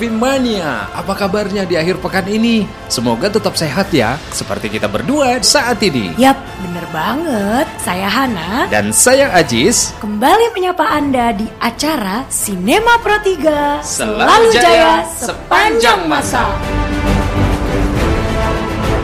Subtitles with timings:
[0.00, 2.64] Movie Mania, apa kabarnya di akhir pekan ini?
[2.88, 6.16] Semoga tetap sehat ya, seperti kita berdua saat ini.
[6.16, 7.68] Yap, bener banget.
[7.84, 8.64] Saya Hana.
[8.72, 9.92] Dan saya Ajis.
[10.00, 13.84] Kembali menyapa Anda di acara Sinema Pro 3.
[13.84, 16.48] Selalu jaya sepanjang masa.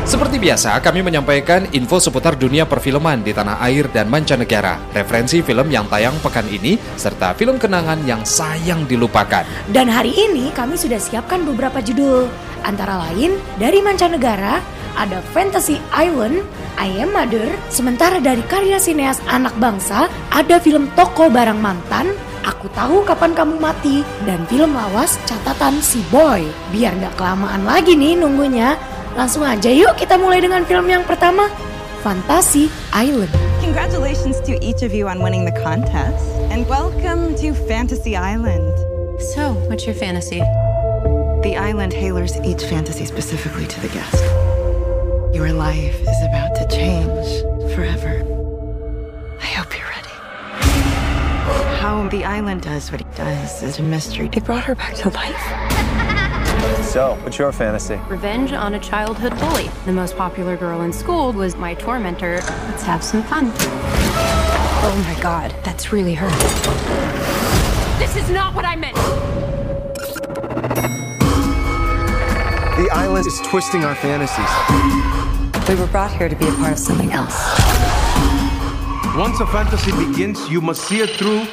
[0.06, 5.66] Seperti biasa, kami menyampaikan info seputar dunia perfilman di tanah air dan mancanegara, referensi film
[5.66, 9.42] yang tayang pekan ini, serta film kenangan yang sayang dilupakan.
[9.74, 12.30] Dan hari ini kami sudah siapkan beberapa judul.
[12.62, 14.62] Antara lain, dari mancanegara,
[14.94, 16.46] ada Fantasy Island,
[16.78, 22.14] I Am Mother, sementara dari karya sineas anak bangsa, ada film Toko Barang Mantan,
[22.46, 26.46] Aku Tahu Kapan Kamu Mati, dan film lawas catatan Si Boy.
[26.70, 28.78] Biar nggak kelamaan lagi nih nunggunya,
[29.16, 31.48] langsung aja yuk kita mulai dengan film yang pertama,
[32.04, 33.32] Fantasy Island.
[33.64, 36.20] Congratulations to each of you on winning the contest,
[36.52, 38.76] and welcome to Fantasy Island.
[39.32, 40.44] So, what's your fantasy?
[41.40, 44.20] The island tailors each fantasy specifically to the guest.
[45.32, 47.26] Your life is about to change
[47.72, 48.20] forever.
[49.40, 50.16] I hope you're ready.
[51.80, 54.28] How the island does what it does is a mystery.
[54.28, 55.75] They brought her back to life.
[56.82, 58.00] So, what's your fantasy?
[58.08, 59.68] Revenge on a childhood bully.
[59.84, 62.36] The most popular girl in school was my tormentor.
[62.68, 63.52] Let's have some fun.
[64.88, 66.28] Oh my god, that's really her.
[67.98, 68.96] This is not what I meant!
[72.76, 74.50] The island is twisting our fantasies.
[75.68, 77.34] We were brought here to be a part of something else.
[79.16, 81.46] Once a fantasy begins, you must see it through.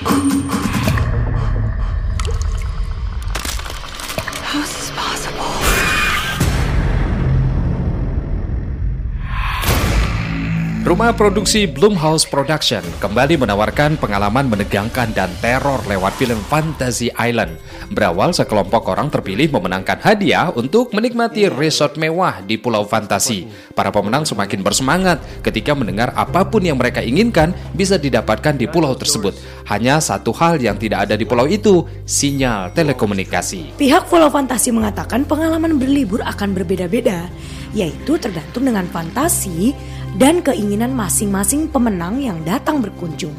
[10.84, 17.56] Rumah produksi Blumhouse Production kembali menawarkan pengalaman menegangkan dan teror lewat film Fantasy Island.
[17.88, 23.48] Berawal sekelompok orang terpilih memenangkan hadiah untuk menikmati resort mewah di Pulau Fantasi.
[23.72, 28.92] Para pemenang semakin bersemangat ketika mendengar apa pun yang mereka inginkan bisa didapatkan di pulau
[28.92, 29.40] tersebut.
[29.72, 33.80] Hanya satu hal yang tidak ada di pulau itu, sinyal telekomunikasi.
[33.80, 37.32] Pihak Pulau Fantasi mengatakan pengalaman berlibur akan berbeda-beda,
[37.72, 39.72] yaitu tergantung dengan fantasi
[40.18, 43.34] dan keinginan masing-masing pemenang yang datang berkunjung.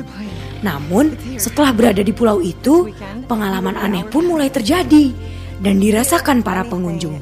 [0.64, 2.88] Namun, setelah berada di pulau itu,
[3.28, 5.12] pengalaman aneh pun mulai terjadi
[5.60, 7.20] dan dirasakan para pengunjung.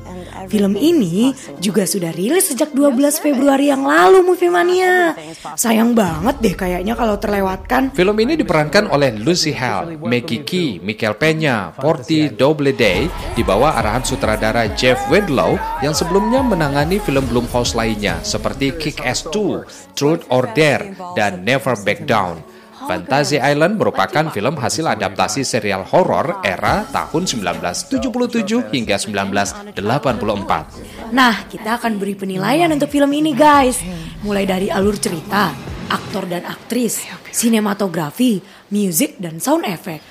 [0.48, 5.14] Film ini juga sudah rilis sejak 12 Februari yang lalu Movie Mania.
[5.54, 7.92] Sayang banget deh kayaknya kalau terlewatkan.
[7.92, 14.02] Film ini diperankan oleh Lucy Hale, Maggie Key, Michael Peña, Porty Doubleday di bawah arahan
[14.06, 20.97] sutradara Jeff Wedlow yang sebelumnya menangani film Blumhouse lainnya seperti Kick-Ass 2, Truth or Dare,
[21.14, 22.51] dan Never Back Down.
[22.87, 31.15] Fantasy Island merupakan film hasil adaptasi serial horor era tahun 1977 hingga 1984.
[31.15, 33.78] Nah, kita akan beri penilaian untuk film ini guys.
[34.26, 35.53] Mulai dari alur cerita,
[35.91, 40.03] aktor dan aktris, sinematografi, musik, dan sound effect.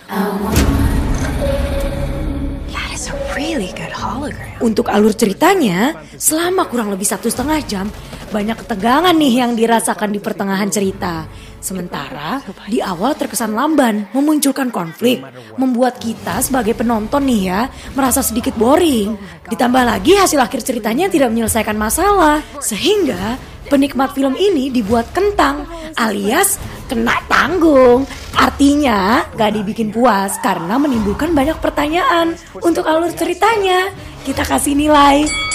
[2.72, 4.56] That is a really good hologram.
[4.62, 7.90] Untuk alur ceritanya, selama kurang lebih satu setengah jam,
[8.32, 11.28] banyak ketegangan nih yang dirasakan di pertengahan cerita.
[11.62, 15.22] Sementara di awal terkesan lamban, memunculkan konflik,
[15.60, 17.62] membuat kita sebagai penonton nih ya
[17.94, 19.14] merasa sedikit boring.
[19.46, 23.38] Ditambah lagi hasil akhir ceritanya tidak menyelesaikan masalah, sehingga
[23.70, 26.58] penikmat film ini dibuat kentang alias
[26.90, 28.10] kena tanggung.
[28.34, 32.34] Artinya gak dibikin puas karena menimbulkan banyak pertanyaan.
[32.58, 33.94] Untuk alur ceritanya,
[34.26, 35.51] kita kasih nilai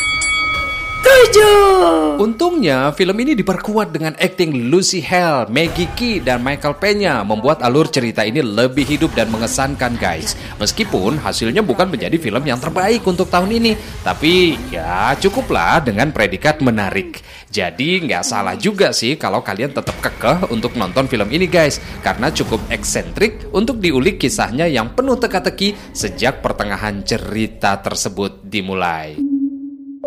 [1.07, 2.19] 7.
[2.19, 7.87] Untungnya, film ini diperkuat dengan akting Lucy Hale, Maggie Key, dan Michael Peña membuat alur
[7.87, 10.35] cerita ini lebih hidup dan mengesankan guys.
[10.59, 16.59] Meskipun hasilnya bukan menjadi film yang terbaik untuk tahun ini, tapi ya cukuplah dengan predikat
[16.59, 17.23] menarik.
[17.55, 22.35] Jadi nggak salah juga sih kalau kalian tetap kekeh untuk nonton film ini guys, karena
[22.35, 29.26] cukup eksentrik untuk diulik kisahnya yang penuh teka-teki sejak pertengahan cerita tersebut dimulai.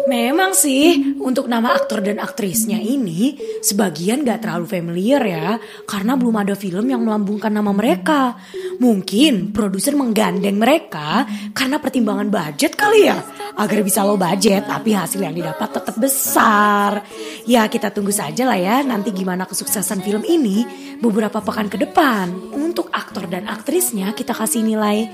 [0.09, 6.33] Memang sih, untuk nama aktor dan aktrisnya ini sebagian gak terlalu familiar ya, karena belum
[6.33, 8.33] ada film yang melambungkan nama mereka.
[8.81, 13.21] Mungkin produser menggandeng mereka karena pertimbangan budget kali ya,
[13.53, 17.05] agar bisa low budget tapi hasil yang didapat tetap besar.
[17.45, 20.65] Ya kita tunggu saja lah ya nanti gimana kesuksesan film ini
[20.97, 22.33] beberapa pekan ke depan.
[22.57, 25.05] Untuk aktor dan aktrisnya kita kasih nilai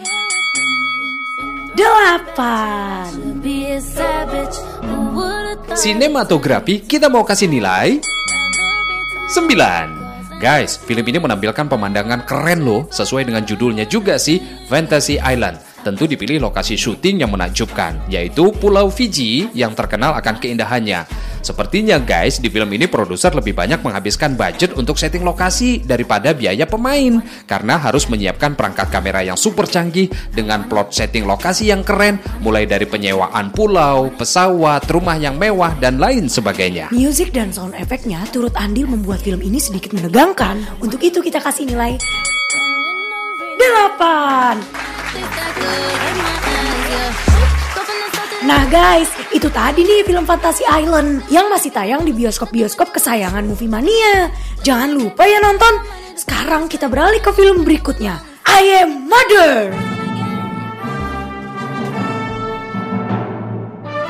[1.76, 3.12] delapan.
[5.76, 8.00] Sinematografi kita mau kasih nilai
[9.30, 10.40] 9.
[10.40, 15.75] Guys, film ini menampilkan pemandangan keren loh, sesuai dengan judulnya juga sih, Fantasy Island.
[15.86, 21.06] Tentu dipilih lokasi syuting yang menakjubkan, yaitu Pulau Fiji yang terkenal akan keindahannya.
[21.46, 26.66] Sepertinya guys, di film ini produser lebih banyak menghabiskan budget untuk setting lokasi daripada biaya
[26.66, 32.18] pemain karena harus menyiapkan perangkat kamera yang super canggih dengan plot setting lokasi yang keren
[32.42, 36.90] mulai dari penyewaan pulau, pesawat, rumah yang mewah dan lain sebagainya.
[36.90, 40.82] Music dan sound efeknya turut andil membuat film ini sedikit menegangkan.
[40.82, 42.65] Untuk itu kita kasih nilai 8.
[48.46, 53.66] Nah guys, itu tadi nih film Fantasy Island yang masih tayang di bioskop-bioskop kesayangan Movie
[53.66, 54.30] Mania.
[54.62, 55.82] Jangan lupa ya nonton.
[56.14, 58.22] Sekarang kita beralih ke film berikutnya.
[58.46, 59.74] I Am Mother.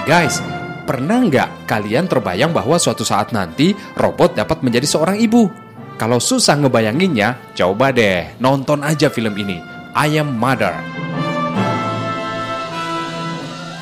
[0.04, 0.44] Guys,
[0.84, 5.65] pernah nggak kalian terbayang bahwa suatu saat nanti robot dapat menjadi seorang ibu?
[5.96, 9.64] Kalau susah ngebayanginnya, coba deh nonton aja film ini.
[9.96, 10.76] I Am Mother.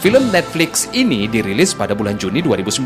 [0.04, 2.84] Film Netflix ini dirilis pada bulan Juni 2019,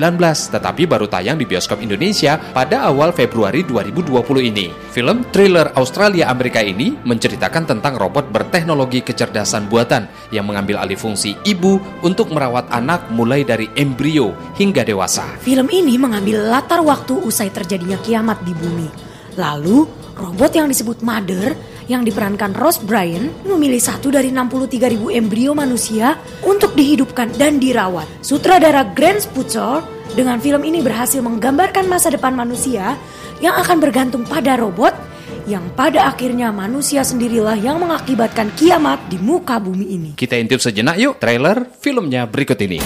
[0.54, 4.14] tetapi baru tayang di bioskop Indonesia pada awal Februari 2020
[4.54, 4.70] ini.
[4.94, 11.82] Film thriller Australia-Amerika ini menceritakan tentang robot berteknologi kecerdasan buatan yang mengambil alih fungsi ibu
[12.06, 15.26] untuk merawat anak mulai dari embrio hingga dewasa.
[15.42, 19.07] Film ini mengambil latar waktu usai terjadinya kiamat di bumi.
[19.38, 19.86] Lalu,
[20.18, 21.54] robot yang disebut Mother
[21.88, 28.10] yang diperankan Ross Bryan memilih satu dari 63 ribu embrio manusia untuk dihidupkan dan dirawat.
[28.26, 29.86] Sutradara Grant Sputzer
[30.18, 32.98] dengan film ini berhasil menggambarkan masa depan manusia
[33.40, 34.92] yang akan bergantung pada robot
[35.48, 40.10] yang pada akhirnya manusia sendirilah yang mengakibatkan kiamat di muka bumi ini.
[40.20, 42.84] Kita intip sejenak yuk trailer filmnya berikut ini.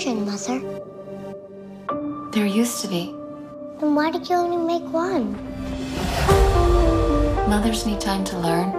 [0.00, 0.60] Mother.
[2.32, 3.14] There used to be.
[3.80, 5.34] Then why did you only make one?
[7.50, 8.72] Mothers need time to learn.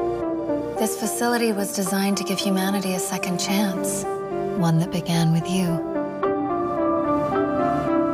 [0.77, 4.03] This facility was designed to give humanity a second chance.
[4.57, 5.67] One that began with you.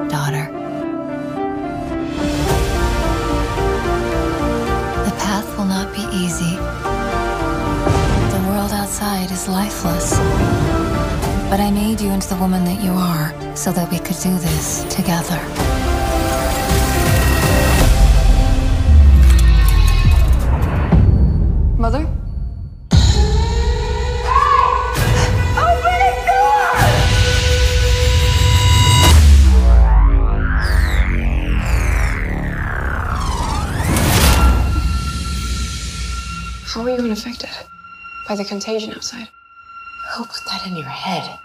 [0.10, 0.52] Daughter.
[5.06, 6.58] The path will not be easy.
[8.36, 10.57] The world outside is lifeless.
[11.50, 14.38] But I made you into the woman that you are so that we could do
[14.38, 15.40] this together.
[21.78, 22.06] Mother?
[25.56, 25.82] Oh
[36.66, 37.50] How are you unaffected
[38.28, 39.30] by the contagion outside?
[40.18, 41.38] Who put that in your head?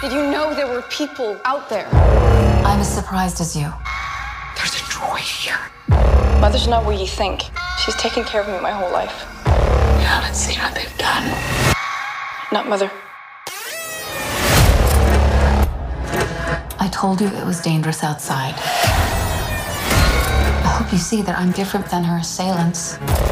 [0.00, 1.86] Did you know there were people out there?
[2.66, 3.72] I'm as surprised as you.
[4.56, 5.60] There's a droid here.
[6.40, 7.44] Mother's not what you think.
[7.78, 9.24] She's taken care of me my whole life.
[9.46, 11.30] You haven't seen what they've done.
[12.50, 12.90] Not mother.
[16.80, 18.54] I told you it was dangerous outside.
[20.64, 23.27] I hope you see that I'm different than her assailants thing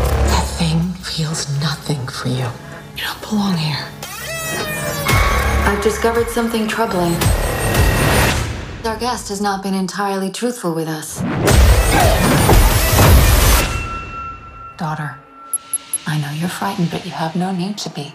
[1.07, 2.47] feels nothing for you.
[2.97, 3.87] You don't belong here.
[5.65, 7.15] I've discovered something troubling.
[8.85, 11.21] Our guest has not been entirely truthful with us.
[14.77, 15.17] Daughter,
[16.07, 18.13] I know you're frightened, but you have no need to be.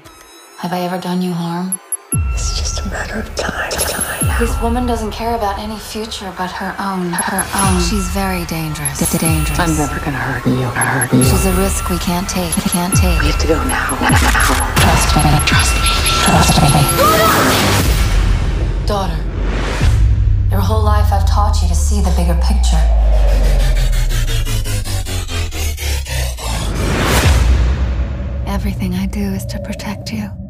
[0.57, 1.79] Have I ever done you harm?
[2.33, 3.80] It's just a matter of time.
[4.41, 7.13] This woman doesn't care about any future but her own.
[7.13, 7.79] Her own.
[7.79, 8.97] She's very dangerous.
[9.19, 9.59] dangerous.
[9.59, 10.63] I'm never gonna hurt you.
[10.63, 11.23] Hurt you.
[11.23, 12.49] She's a risk we can't take.
[12.55, 13.21] We can't take.
[13.21, 13.93] We have to go now.
[14.01, 14.17] Now.
[14.81, 15.21] Trust me.
[15.45, 15.85] Trust me.
[16.25, 16.69] Trust me.
[18.87, 19.21] Daughter,
[20.49, 22.81] your whole life I've taught you to see the bigger picture.
[28.47, 30.40] Everything I do is to protect you.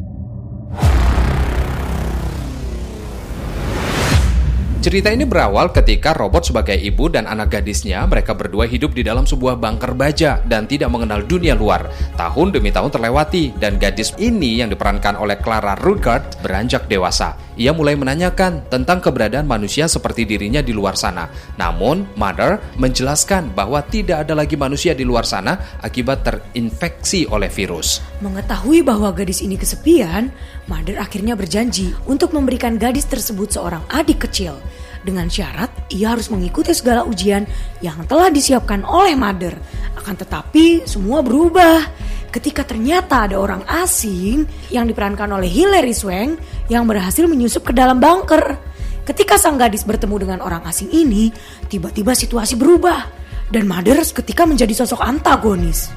[4.82, 9.30] Cerita ini berawal ketika robot sebagai ibu dan anak gadisnya mereka berdua hidup di dalam
[9.30, 11.86] sebuah bunker baja dan tidak mengenal dunia luar.
[12.18, 17.38] Tahun demi tahun terlewati dan gadis ini yang diperankan oleh Clara Rutgard beranjak dewasa.
[17.62, 21.30] Ia mulai menanyakan tentang keberadaan manusia seperti dirinya di luar sana.
[21.62, 28.02] Namun, Mother menjelaskan bahwa tidak ada lagi manusia di luar sana akibat terinfeksi oleh virus.
[28.18, 30.34] Mengetahui bahwa gadis ini kesepian,
[30.66, 34.58] Mother akhirnya berjanji untuk memberikan gadis tersebut seorang adik kecil.
[35.02, 37.46] Dengan syarat ia harus mengikuti segala ujian
[37.84, 39.54] yang telah disiapkan oleh Mother.
[39.98, 41.84] Akan tetapi semua berubah
[42.32, 46.40] ketika ternyata ada orang asing yang diperankan oleh Hilary Swank
[46.72, 48.58] yang berhasil menyusup ke dalam bunker.
[49.04, 51.34] Ketika sang gadis bertemu dengan orang asing ini,
[51.68, 53.10] tiba-tiba situasi berubah
[53.52, 55.92] dan Mother ketika menjadi sosok antagonis.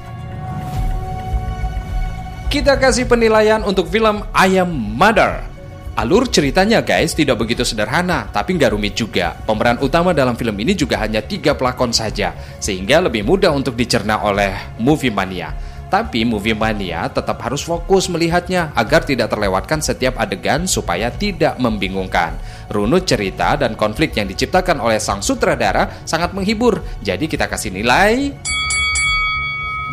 [2.51, 5.54] Kita kasih penilaian untuk film I Am Mother.
[5.95, 9.31] Alur ceritanya guys tidak begitu sederhana, tapi nggak rumit juga.
[9.47, 14.19] Pemeran utama dalam film ini juga hanya tiga pelakon saja, sehingga lebih mudah untuk dicerna
[14.19, 15.55] oleh movie mania.
[15.87, 22.35] Tapi movie mania tetap harus fokus melihatnya agar tidak terlewatkan setiap adegan supaya tidak membingungkan.
[22.67, 28.35] Runut cerita dan konflik yang diciptakan oleh sang sutradara sangat menghibur, jadi kita kasih nilai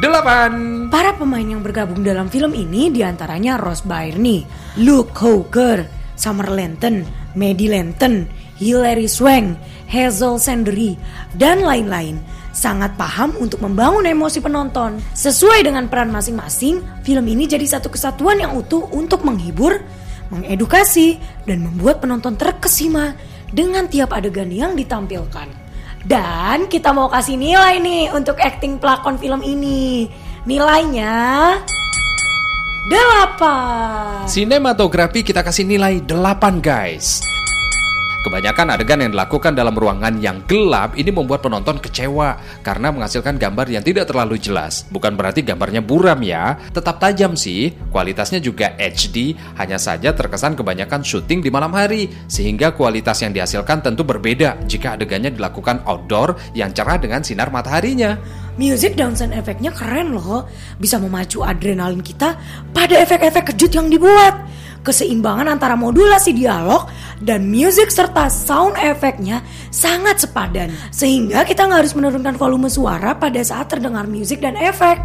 [0.02, 0.90] 8.
[0.90, 4.42] Para pemain yang bergabung dalam film ini di antaranya Ross Byrne,
[4.82, 5.87] Luke Hooker,
[6.18, 7.06] Summer Lanton,
[7.38, 8.26] Maddie Lanton,
[8.59, 9.54] Hilary Swank,
[9.87, 10.99] Hazel Sandry,
[11.38, 12.18] dan lain-lain.
[12.50, 14.99] Sangat paham untuk membangun emosi penonton.
[15.14, 19.87] Sesuai dengan peran masing-masing, film ini jadi satu kesatuan yang utuh untuk menghibur,
[20.35, 23.14] mengedukasi, dan membuat penonton terkesima
[23.54, 25.62] dengan tiap adegan yang ditampilkan.
[26.02, 30.11] Dan kita mau kasih nilai nih untuk acting pelakon film ini.
[30.42, 31.54] Nilainya
[32.90, 34.26] 8.
[34.26, 37.32] Sinematografi kita kasih nilai 8 guys.
[38.23, 43.67] Kebanyakan adegan yang dilakukan dalam ruangan yang gelap ini membuat penonton kecewa karena menghasilkan gambar
[43.67, 44.87] yang tidak terlalu jelas.
[44.95, 47.75] Bukan berarti gambarnya buram ya, tetap tajam sih.
[47.91, 53.83] Kualitasnya juga HD, hanya saja terkesan kebanyakan syuting di malam hari sehingga kualitas yang dihasilkan
[53.83, 58.23] tentu berbeda jika adegannya dilakukan outdoor yang cerah dengan sinar mataharinya.
[58.55, 60.47] Music dan sound efeknya keren loh,
[60.79, 62.38] bisa memacu adrenalin kita
[62.71, 66.91] pada efek-efek kejut yang dibuat keseimbangan antara modulasi dialog
[67.23, 70.75] dan musik serta sound efeknya sangat sepadan.
[70.91, 74.99] Sehingga kita nggak harus menurunkan volume suara pada saat terdengar musik dan efek.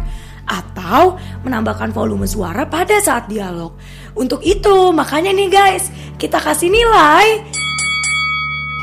[0.48, 3.76] Atau menambahkan volume suara pada saat dialog.
[4.16, 7.44] Untuk itu makanya nih guys, kita kasih nilai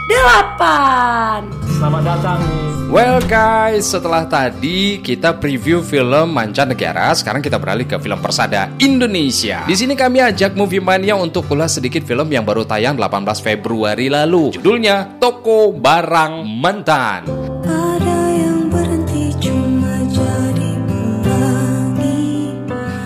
[0.06, 1.50] 8.
[1.66, 7.98] Selamat datang nih Well guys, setelah tadi kita preview film mancanegara, sekarang kita beralih ke
[7.98, 9.66] film persada Indonesia.
[9.66, 14.06] Di sini kami ajak Movie Mania untuk ulas sedikit film yang baru tayang 18 Februari
[14.06, 14.54] lalu.
[14.54, 17.26] Judulnya Toko Barang Mantan.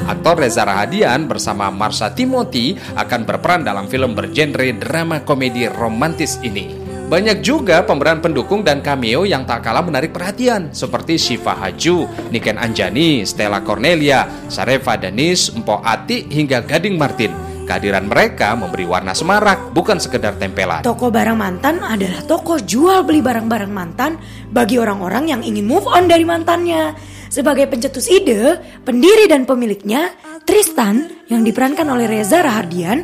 [0.09, 6.78] Aktor Reza Rahadian bersama Marsha Timothy akan berperan dalam film bergenre drama komedi romantis ini.
[7.09, 12.61] Banyak juga pemeran pendukung dan cameo yang tak kalah menarik perhatian seperti Shiva Haju, Niken
[12.61, 17.33] Anjani, Stella Cornelia, Sarefa Danis, Empo Ati hingga Gading Martin.
[17.65, 20.85] Kehadiran mereka memberi warna semarak, bukan sekedar tempelan.
[20.85, 24.21] Toko barang mantan adalah toko jual beli barang-barang mantan
[24.53, 26.93] bagi orang-orang yang ingin move on dari mantannya.
[27.33, 30.13] Sebagai pencetus ide, pendiri dan pemiliknya,
[30.45, 33.01] Tristan yang diperankan oleh Reza Rahardian,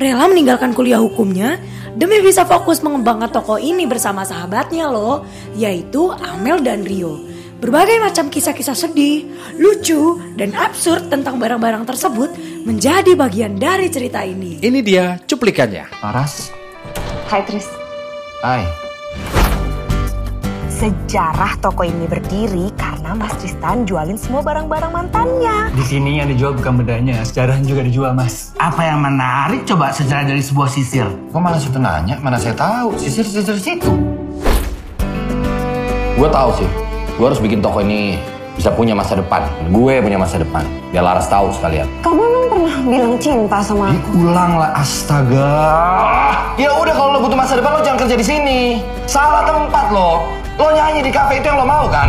[0.00, 1.60] rela meninggalkan kuliah hukumnya
[1.96, 5.24] demi bisa fokus mengembangkan toko ini bersama sahabatnya loh,
[5.56, 7.18] yaitu Amel dan Rio.
[7.62, 12.34] Berbagai macam kisah-kisah sedih, lucu, dan absurd tentang barang-barang tersebut
[12.66, 14.58] menjadi bagian dari cerita ini.
[14.58, 15.86] Ini dia cuplikannya.
[16.02, 16.50] Laras.
[17.30, 17.70] Hai Tris.
[18.42, 18.81] Hai.
[20.82, 25.70] Sejarah toko ini berdiri karena Mas Tristan jualin semua barang-barang mantannya.
[25.78, 28.50] Di sini yang dijual bukan bedanya, sejarah juga dijual, Mas.
[28.58, 31.06] Apa yang menarik coba sejarah dari sebuah sisil?
[31.30, 32.18] Kok malah situ nanya?
[32.18, 32.98] Mana saya tahu?
[32.98, 33.94] Sisir-sisir situ.
[36.18, 36.66] Gue tahu sih.
[37.14, 38.18] Gue harus bikin toko ini
[38.58, 39.46] bisa punya masa depan.
[39.70, 40.66] Gue punya masa depan.
[40.90, 41.86] Biar Laras tahu sekalian.
[42.02, 44.18] Kamu emang pernah bilang cinta sama aku?
[44.18, 45.54] Ulang lah, astaga.
[46.58, 48.82] Ya udah kalau lo butuh masa depan lo jangan kerja di sini.
[49.06, 50.41] Salah tempat lo.
[50.54, 52.08] Lo nyanyi di kafe itu yang lo mau kan?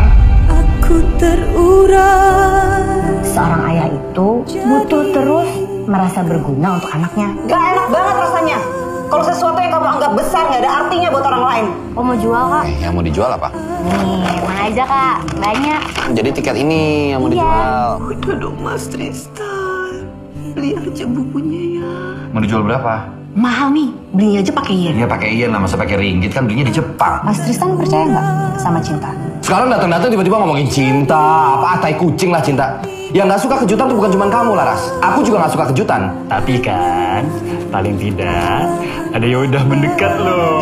[0.49, 2.91] Aku terurai.
[3.23, 5.49] Seorang ayah itu butuh terus
[5.85, 7.27] merasa berguna untuk anaknya.
[7.45, 8.59] Gak enak banget rasanya.
[9.07, 11.65] Kalau sesuatu yang kamu anggap besar gak ada artinya buat orang lain.
[11.93, 12.63] Oh mau jual kak?
[12.65, 13.49] Eh, yang mau dijual apa?
[13.83, 15.15] Nih, mana aja kak?
[15.35, 15.81] Banyak.
[16.11, 16.81] Jadi tiket ini
[17.11, 17.35] yang mau Iya.
[17.35, 17.89] dijual.
[18.09, 20.09] Udah dong Mas Tristan.
[20.53, 21.93] Beli aja bukunya ya.
[22.29, 22.93] Mau dijual berapa?
[23.33, 24.93] Mahal nih, beli aja pakai yen.
[24.93, 27.25] Ya pakai yen lah, masa pakai ringgit kan belinya di Jepang.
[27.25, 28.25] Mas Tristan percaya nggak
[28.61, 29.09] sama cinta?
[29.41, 32.77] Sekarang datang-datang tiba-tiba ngomongin cinta, apa tai kucing lah cinta.
[33.09, 34.93] Yang nggak suka kejutan tuh bukan cuma kamu Laras.
[35.01, 36.13] Aku juga nggak suka kejutan.
[36.29, 37.25] Tapi kan,
[37.73, 38.69] paling tidak
[39.17, 40.61] ada yang udah mendekat loh.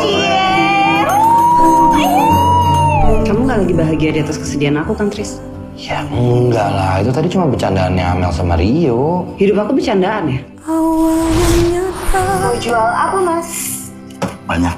[3.27, 5.43] Kamu gak lagi bahagia di atas kesedihan aku kan, Tris?
[5.75, 9.27] Ya enggak lah, itu tadi cuma bercandaannya Amel sama Rio.
[9.35, 10.39] Hidup aku bercandaan ya?
[12.11, 13.49] Mau jual apa mas?
[14.43, 14.75] Banyak.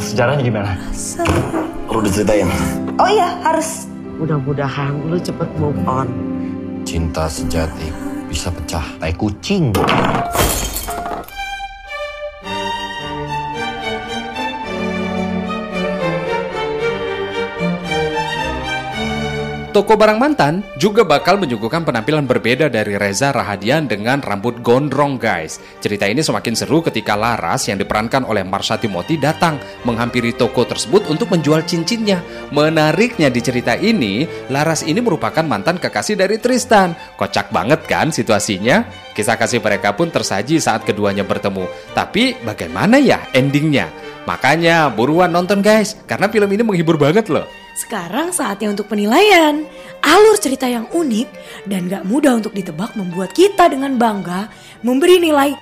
[0.00, 0.72] Sejarahnya gimana?
[1.84, 2.48] Perlu diceritain.
[2.96, 3.84] Oh iya, harus.
[4.16, 6.08] Mudah-mudahan lu cepet move on.
[6.88, 7.92] Cinta sejati
[8.32, 9.76] bisa pecah tai kucing.
[19.72, 25.64] Toko barang mantan juga bakal menyuguhkan penampilan berbeda dari Reza Rahadian dengan rambut gondrong guys.
[25.80, 29.56] Cerita ini semakin seru ketika Laras yang diperankan oleh Marsha Timothy datang
[29.88, 32.20] menghampiri toko tersebut untuk menjual cincinnya.
[32.52, 36.92] Menariknya di cerita ini, Laras ini merupakan mantan kekasih dari Tristan.
[37.16, 38.84] Kocak banget kan situasinya?
[39.16, 41.64] Kisah kasih mereka pun tersaji saat keduanya bertemu.
[41.96, 43.88] Tapi bagaimana ya endingnya?
[44.28, 47.61] Makanya buruan nonton guys, karena film ini menghibur banget loh.
[47.72, 49.64] Sekarang saatnya untuk penilaian.
[50.02, 51.28] Alur cerita yang unik
[51.70, 54.50] dan gak mudah untuk ditebak membuat kita dengan bangga
[54.84, 55.56] memberi nilai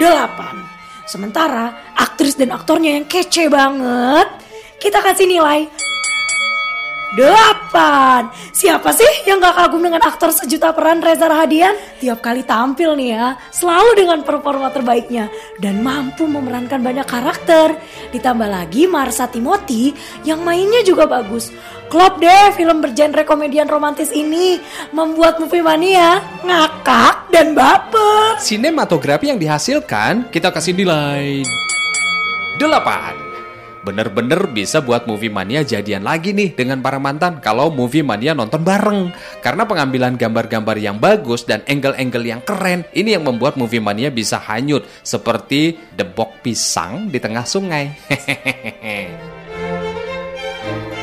[0.00, 1.10] 8.
[1.10, 4.28] Sementara aktris dan aktornya yang kece banget,
[4.80, 5.68] kita kasih nilai
[7.12, 8.32] 8.
[8.56, 11.76] Siapa sih yang gak kagum dengan aktor sejuta peran Reza Rahadian?
[12.00, 15.28] Tiap kali tampil nih ya, selalu dengan performa terbaiknya
[15.60, 17.76] dan mampu memerankan banyak karakter.
[18.16, 19.92] Ditambah lagi Marsha Timothy
[20.24, 21.52] yang mainnya juga bagus.
[21.92, 24.56] Klop deh film bergenre komedian romantis ini
[24.96, 28.40] membuat movie mania ngakak dan baper.
[28.40, 31.44] Sinematografi yang dihasilkan kita kasih nilai
[32.56, 33.31] 8.
[33.82, 38.62] Bener-bener bisa buat movie mania jadian lagi nih dengan para mantan kalau movie mania nonton
[38.62, 39.10] bareng.
[39.42, 44.38] Karena pengambilan gambar-gambar yang bagus dan angle-angle yang keren, ini yang membuat movie mania bisa
[44.38, 47.90] hanyut seperti debok pisang di tengah sungai.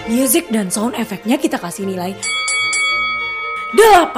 [0.07, 2.15] Music dan sound efeknya kita kasih nilai
[3.75, 4.09] 8.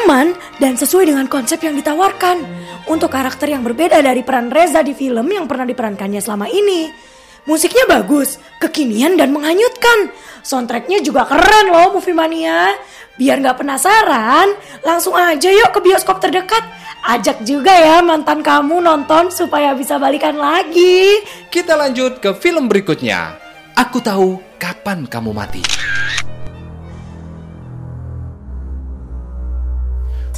[0.00, 2.40] Aman dan sesuai dengan konsep yang ditawarkan.
[2.88, 7.07] Untuk karakter yang berbeda dari peran Reza di film yang pernah diperankannya selama ini.
[7.48, 10.12] Musiknya bagus, kekinian dan menghanyutkan.
[10.44, 12.76] Soundtracknya juga keren loh Movie Mania.
[13.16, 14.52] Biar nggak penasaran,
[14.84, 16.60] langsung aja yuk ke bioskop terdekat.
[17.08, 21.24] Ajak juga ya mantan kamu nonton supaya bisa balikan lagi.
[21.48, 23.40] Kita lanjut ke film berikutnya.
[23.80, 25.64] Aku tahu kapan kamu mati.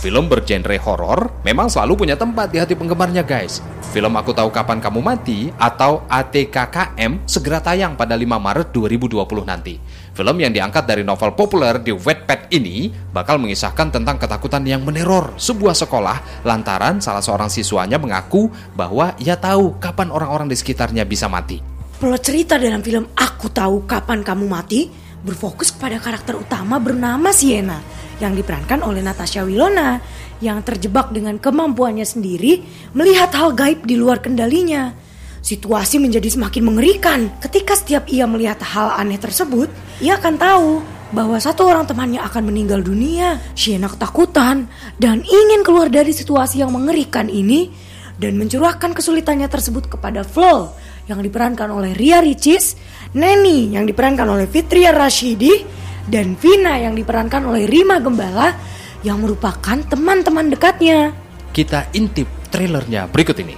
[0.00, 3.60] Film bergenre horor memang selalu punya tempat di hati penggemarnya guys.
[3.92, 9.76] Film Aku Tahu Kapan Kamu Mati atau ATKKM segera tayang pada 5 Maret 2020 nanti.
[10.16, 15.36] Film yang diangkat dari novel populer di Wattpad ini bakal mengisahkan tentang ketakutan yang meneror
[15.36, 21.28] sebuah sekolah lantaran salah seorang siswanya mengaku bahwa ia tahu kapan orang-orang di sekitarnya bisa
[21.28, 21.60] mati.
[22.00, 24.88] Plot cerita dalam film Aku Tahu Kapan Kamu Mati
[25.20, 29.98] berfokus kepada karakter utama bernama Sienna yang diperankan oleh Natasha Wilona
[30.44, 34.92] yang terjebak dengan kemampuannya sendiri melihat hal gaib di luar kendalinya.
[35.40, 39.72] Situasi menjadi semakin mengerikan ketika setiap ia melihat hal aneh tersebut,
[40.04, 40.70] ia akan tahu
[41.16, 43.40] bahwa satu orang temannya akan meninggal dunia.
[43.56, 44.68] Sienna ketakutan
[45.00, 47.72] dan ingin keluar dari situasi yang mengerikan ini
[48.20, 50.76] dan mencurahkan kesulitannya tersebut kepada Flo
[51.08, 52.76] yang diperankan oleh Ria Ricis,
[53.16, 55.79] Neni yang diperankan oleh Fitria Rashidi,
[56.10, 58.58] dan Vina yang diperankan oleh Rima Gembala
[59.06, 61.14] yang merupakan teman-teman dekatnya.
[61.54, 63.54] Kita intip trailernya berikut ini.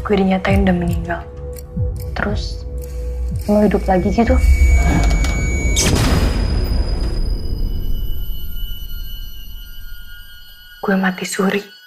[0.00, 1.20] Gue dinyatain udah meninggal.
[2.16, 2.64] Terus
[3.44, 4.34] lo hidup lagi gitu?
[10.80, 11.79] Gue mati suri.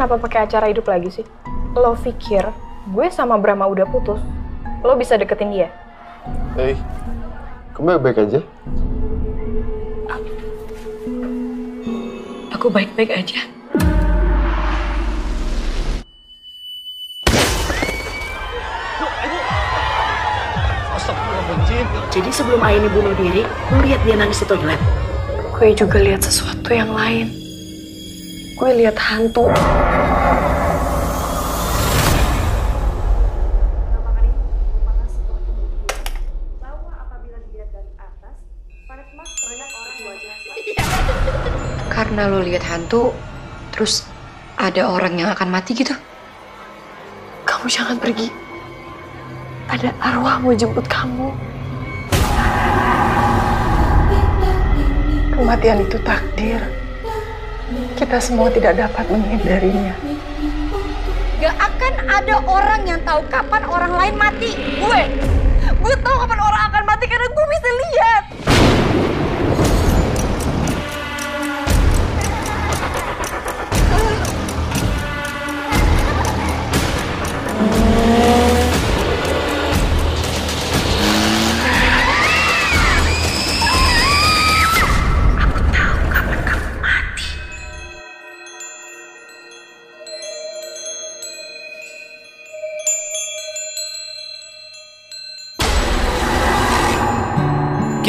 [0.00, 1.26] Kenapa pakai acara hidup lagi sih?
[1.76, 2.40] Lo pikir
[2.88, 4.16] gue sama Brahma udah putus?
[4.80, 5.68] Lo bisa deketin dia?
[6.56, 6.72] Hei,
[7.76, 8.40] kamu baik-baik aja?
[12.56, 13.44] Aku baik-baik aja.
[22.08, 24.80] Jadi sebelum Aini bunuh diri, lu lihat dia nangis di toilet.
[25.52, 27.39] Gue juga lihat sesuatu yang lain.
[28.60, 29.48] Gue lihat hantu.
[41.88, 43.16] Karena lo lihat hantu,
[43.72, 44.04] terus
[44.60, 45.96] ada orang yang akan mati gitu.
[47.48, 48.28] Kamu jangan pergi.
[49.72, 51.32] Ada arwah mau jemput kamu.
[55.32, 56.79] Kematian itu takdir.
[58.00, 59.92] Kita semua tidak dapat menghindarinya.
[61.36, 64.56] Gak akan ada orang yang tahu kapan orang lain mati.
[64.56, 65.00] Gue,
[65.68, 68.22] gue tahu kapan orang akan mati karena gue bisa lihat.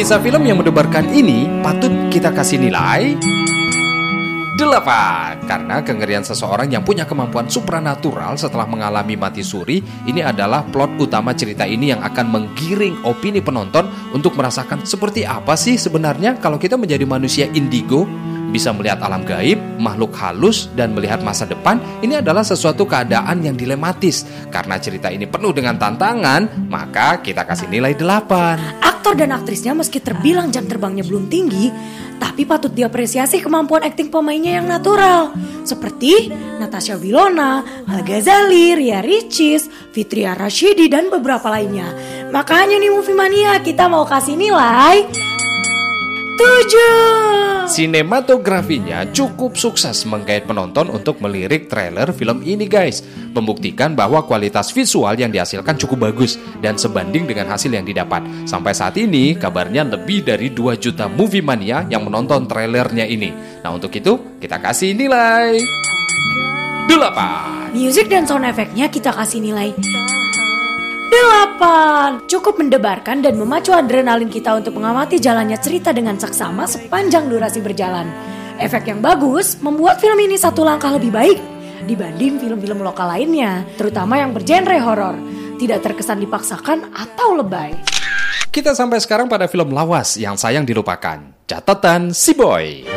[0.02, 3.14] Kisah film yang mendebarkan ini patut kita kasih nilai
[4.58, 10.98] 8 Karena kengerian seseorang yang punya kemampuan supranatural setelah mengalami mati suri Ini adalah plot
[10.98, 16.58] utama cerita ini yang akan menggiring opini penonton Untuk merasakan seperti apa sih sebenarnya kalau
[16.58, 18.02] kita menjadi manusia indigo
[18.52, 23.56] bisa melihat alam gaib, makhluk halus, dan melihat masa depan, ini adalah sesuatu keadaan yang
[23.56, 24.28] dilematis.
[24.52, 28.84] Karena cerita ini penuh dengan tantangan, maka kita kasih nilai 8.
[28.84, 31.72] Aktor dan aktrisnya meski terbilang jam terbangnya belum tinggi,
[32.22, 35.34] tapi patut diapresiasi kemampuan akting pemainnya yang natural.
[35.66, 36.30] Seperti
[36.62, 41.90] Natasha Wilona, Al Ghazali, Ria Ricis, Fitria Rashidi, dan beberapa lainnya.
[42.30, 45.31] Makanya nih Movie Mania kita mau kasih nilai
[46.42, 47.70] 7.
[47.70, 53.06] Sinematografinya cukup sukses menggait penonton untuk melirik trailer film ini guys.
[53.30, 58.26] Membuktikan bahwa kualitas visual yang dihasilkan cukup bagus dan sebanding dengan hasil yang didapat.
[58.42, 63.30] Sampai saat ini kabarnya lebih dari 2 juta movie mania yang menonton trailernya ini.
[63.62, 65.62] Nah untuk itu kita kasih nilai
[66.90, 67.70] 8.
[67.70, 69.70] Music dan sound efeknya kita kasih nilai
[71.12, 72.24] 8.
[72.24, 78.08] Cukup mendebarkan dan memacu adrenalin kita untuk mengamati jalannya cerita dengan saksama sepanjang durasi berjalan.
[78.56, 81.52] Efek yang bagus membuat film ini satu langkah lebih baik
[81.84, 85.18] dibanding film-film lokal lainnya, terutama yang bergenre horor.
[85.58, 87.74] Tidak terkesan dipaksakan atau lebay.
[88.52, 91.46] Kita sampai sekarang pada film lawas yang sayang dilupakan.
[91.46, 92.91] Catatan Si Boy.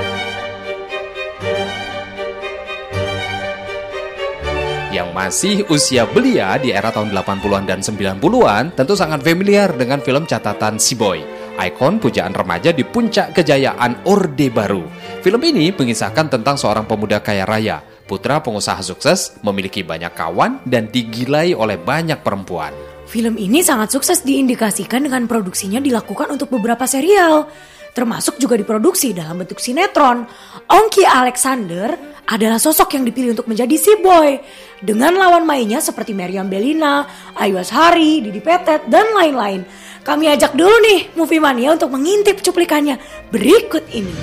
[5.15, 10.75] Masih usia belia di era tahun 80-an dan 90-an tentu sangat familiar dengan film catatan
[10.75, 11.23] Si Boy,
[11.55, 14.83] ikon pujaan remaja di puncak kejayaan Orde Baru.
[15.23, 20.91] Film ini mengisahkan tentang seorang pemuda kaya raya, putra pengusaha sukses, memiliki banyak kawan, dan
[20.91, 22.75] digilai oleh banyak perempuan.
[23.07, 27.47] Film ini sangat sukses diindikasikan dengan produksinya dilakukan untuk beberapa serial
[27.95, 30.27] termasuk juga diproduksi dalam bentuk sinetron.
[30.67, 34.41] Ongki Alexander adalah sosok yang dipilih untuk menjadi si boy
[34.81, 37.05] dengan lawan mainnya seperti Meriam Belina,
[37.37, 39.65] Ayu Ashari, Didi Petet, dan lain-lain.
[40.05, 42.97] Kami ajak dulu nih Movie Mania untuk mengintip cuplikannya
[43.33, 44.13] berikut ini.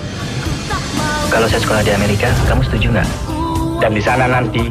[1.30, 3.08] Kalau saya sekolah di Amerika, kamu setuju nggak?
[3.82, 4.68] Dan di sana nanti,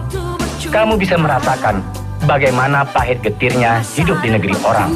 [0.72, 1.84] kamu bisa merasakan
[2.24, 4.92] bagaimana pahit getirnya hidup di negeri orang.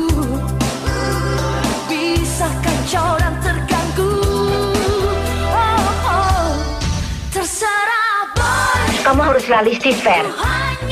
[9.05, 10.25] Kamu harus realistis, Fer.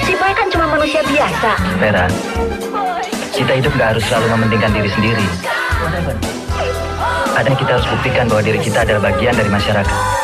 [0.05, 1.57] Si Boy kan cuma manusia biasa.
[1.81, 2.05] Vera,
[3.33, 5.25] kita hidup gak harus selalu mementingkan diri sendiri.
[7.33, 10.22] Kadang kita harus buktikan bahwa diri kita adalah bagian dari masyarakat.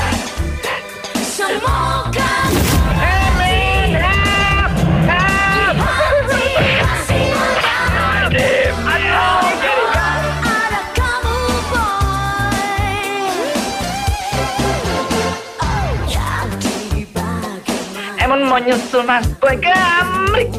[18.60, 20.52] Emon mau nyusul mas, gue gamrik.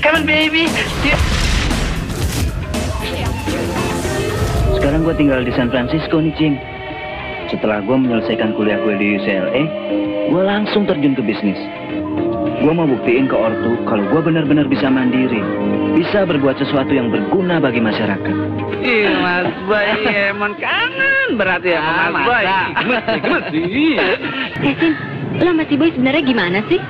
[0.00, 0.64] Come on baby.
[4.80, 6.56] Sekarang gue tinggal di San Francisco nih, Cing.
[7.52, 9.62] Setelah gue menyelesaikan kuliah gue di UCLA,
[10.32, 11.60] gue langsung terjun ke bisnis.
[12.64, 15.44] Gue mau buktiin ke ortu kalau gue benar-benar bisa mandiri.
[16.00, 18.36] Bisa berbuat sesuatu yang berguna bagi masyarakat.
[18.80, 19.84] Ih, Mas Boy,
[20.32, 22.44] emang kangen berarti ya Mas Boy.
[22.80, 23.44] Gemes, gemes.
[24.64, 26.80] Eh, lo sama si Boy sebenarnya gimana sih?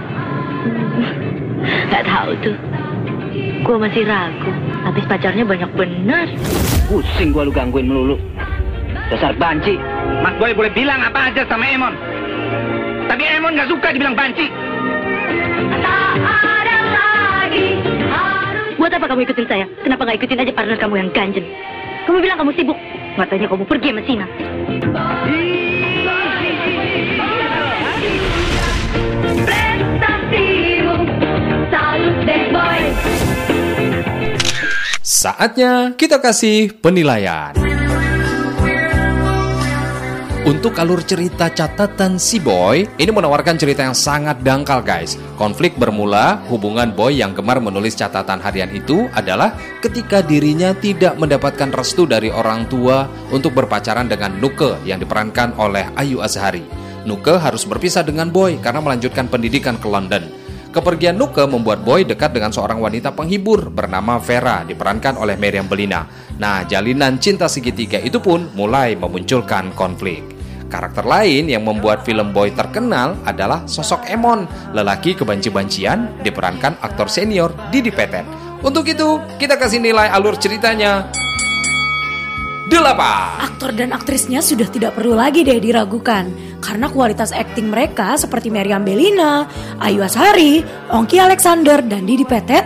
[1.90, 2.56] Gak tahu tuh.
[3.64, 4.52] Gue masih ragu.
[4.84, 6.26] Habis pacarnya banyak benar.
[6.86, 8.20] Pusing gue lu gangguin melulu.
[9.08, 9.80] Dasar banci.
[10.20, 11.94] Mas Boy boleh bilang apa aja sama Emon.
[13.08, 14.48] Tapi Emon gak suka dibilang banci.
[18.84, 19.64] Buat apa kamu ikutin saya?
[19.80, 21.44] Kenapa nggak ikutin aja partner kamu yang ganjen?
[22.04, 22.76] Kamu bilang kamu sibuk.
[23.16, 24.26] Matanya kamu pergi sama Sina.
[35.24, 37.56] Saatnya kita kasih penilaian.
[40.44, 45.16] Untuk alur cerita catatan si Boy, ini menawarkan cerita yang sangat dangkal guys.
[45.40, 51.72] Konflik bermula, hubungan Boy yang gemar menulis catatan harian itu adalah ketika dirinya tidak mendapatkan
[51.72, 56.68] restu dari orang tua untuk berpacaran dengan Nuke yang diperankan oleh Ayu Azhari.
[57.08, 60.43] Nuke harus berpisah dengan Boy karena melanjutkan pendidikan ke London.
[60.74, 66.02] Kepergian Nuke membuat Boy dekat dengan seorang wanita penghibur bernama Vera diperankan oleh Meriam Belina.
[66.42, 70.34] Nah, jalinan cinta segitiga itu pun mulai memunculkan konflik.
[70.66, 77.54] Karakter lain yang membuat film Boy terkenal adalah sosok Emon, lelaki kebanci-bancian diperankan aktor senior
[77.70, 78.26] Didi Petet.
[78.58, 81.06] Untuk itu, kita kasih nilai alur ceritanya
[82.64, 83.44] Delapan.
[83.44, 86.32] Aktor dan aktrisnya sudah tidak perlu lagi deh diragukan
[86.64, 89.44] karena kualitas akting mereka seperti Meriam Bellina,
[89.84, 92.64] Ayu Asari, Ongki Alexander, dan Didi Petet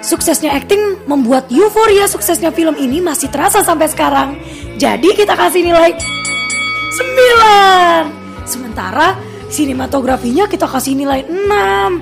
[0.00, 4.32] Suksesnya akting membuat euforia suksesnya film ini masih terasa sampai sekarang.
[4.80, 8.48] Jadi kita kasih nilai 9.
[8.48, 9.12] Sementara
[9.52, 12.00] sinematografinya kita kasih nilai 6.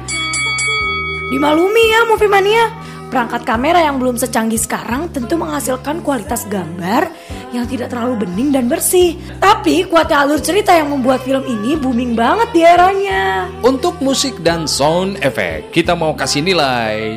[1.35, 2.71] Dimalumi ya Movie Mania.
[3.09, 7.09] Perangkat kamera yang belum secanggih sekarang tentu menghasilkan kualitas gambar
[7.57, 9.17] yang tidak terlalu bening dan bersih.
[9.41, 13.49] Tapi kuatnya alur cerita yang membuat film ini booming banget di eranya.
[13.65, 17.17] Untuk musik dan sound effect, kita mau kasih nilai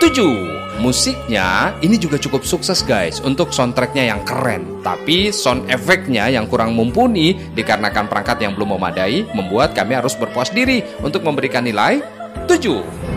[0.00, 0.56] 7.
[0.80, 6.76] Musiknya ini juga cukup sukses guys untuk soundtracknya yang keren Tapi sound efeknya yang kurang
[6.76, 12.04] mumpuni dikarenakan perangkat yang belum memadai Membuat kami harus berpuas diri untuk memberikan nilai
[12.44, 13.15] 7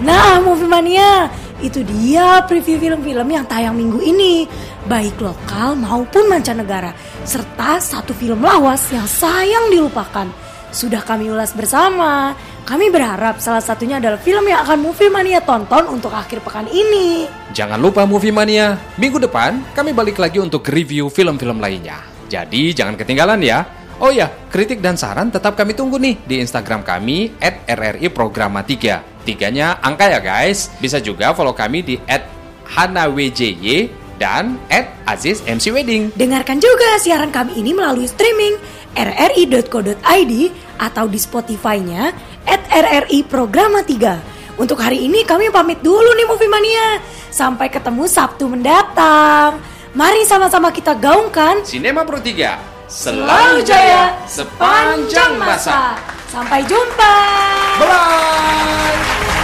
[0.00, 1.28] Nah, Movie Mania,
[1.60, 4.48] itu dia preview film-film yang tayang minggu ini,
[4.88, 6.96] baik lokal maupun mancanegara,
[7.28, 10.24] serta satu film lawas yang sayang dilupakan.
[10.72, 12.32] Sudah kami ulas bersama.
[12.64, 17.26] Kami berharap salah satunya adalah film yang akan Movie Mania tonton untuk akhir pekan ini.
[17.50, 21.98] Jangan lupa Movie Mania, minggu depan kami balik lagi untuk review film-film lainnya.
[22.30, 23.66] Jadi jangan ketinggalan ya.
[24.00, 28.64] Oh ya, kritik dan saran tetap kami tunggu nih di Instagram kami at RRI Programa
[28.64, 29.09] 3.
[29.24, 30.72] Tiganya angka ya guys.
[30.80, 31.94] Bisa juga follow kami di
[32.70, 36.12] HanaWJY dan at Aziz MC Wedding.
[36.14, 38.56] Dengarkan juga siaran kami ini melalui streaming
[38.94, 40.32] rri.co.id
[40.76, 42.12] atau di Spotify-nya
[42.70, 44.60] RRI Programa 3.
[44.60, 47.00] Untuk hari ini kami pamit dulu nih Movie Mania.
[47.32, 49.58] Sampai ketemu Sabtu mendatang.
[49.90, 55.94] Mari sama-sama kita gaungkan Sinema Pro 3 Selalu jaya sepanjang masa.
[56.30, 57.12] Sampai jumpa.
[57.82, 57.90] Bye.
[57.90, 59.39] -bye.